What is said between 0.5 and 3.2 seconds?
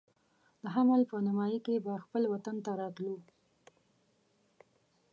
د حمل په نیمایي کې به خپل وطن ته راتلو.